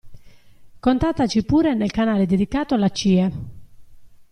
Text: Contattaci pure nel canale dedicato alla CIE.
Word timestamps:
Contattaci 0.79 1.43
pure 1.45 1.75
nel 1.75 1.91
canale 1.91 2.25
dedicato 2.25 2.73
alla 2.73 2.89
CIE. 2.89 3.31